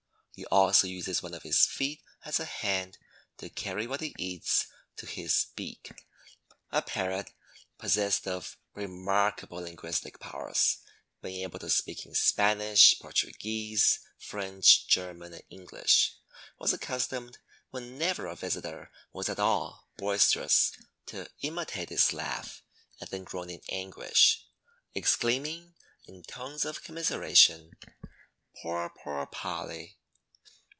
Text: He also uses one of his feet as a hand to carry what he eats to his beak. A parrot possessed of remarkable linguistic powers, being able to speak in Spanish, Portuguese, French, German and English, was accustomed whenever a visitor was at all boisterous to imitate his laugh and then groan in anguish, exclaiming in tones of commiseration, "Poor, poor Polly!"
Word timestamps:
He 0.33 0.45
also 0.47 0.87
uses 0.87 1.21
one 1.21 1.35
of 1.35 1.43
his 1.43 1.67
feet 1.67 2.01
as 2.25 2.39
a 2.39 2.45
hand 2.45 2.97
to 3.37 3.47
carry 3.47 3.85
what 3.85 4.01
he 4.01 4.15
eats 4.17 4.65
to 4.95 5.05
his 5.05 5.45
beak. 5.55 5.91
A 6.71 6.81
parrot 6.81 7.29
possessed 7.77 8.27
of 8.27 8.57
remarkable 8.73 9.57
linguistic 9.59 10.19
powers, 10.19 10.79
being 11.21 11.41
able 11.43 11.59
to 11.59 11.69
speak 11.69 12.07
in 12.07 12.15
Spanish, 12.15 12.97
Portuguese, 12.99 13.99
French, 14.17 14.87
German 14.87 15.33
and 15.33 15.43
English, 15.51 16.15
was 16.57 16.73
accustomed 16.73 17.37
whenever 17.69 18.25
a 18.25 18.35
visitor 18.35 18.89
was 19.13 19.29
at 19.29 19.37
all 19.39 19.89
boisterous 19.97 20.71
to 21.07 21.29
imitate 21.43 21.89
his 21.89 22.13
laugh 22.13 22.63
and 22.99 23.07
then 23.11 23.25
groan 23.25 23.51
in 23.51 23.61
anguish, 23.69 24.47
exclaiming 24.95 25.75
in 26.07 26.23
tones 26.23 26.65
of 26.65 26.81
commiseration, 26.83 27.73
"Poor, 28.63 28.89
poor 29.03 29.27
Polly!" 29.27 29.97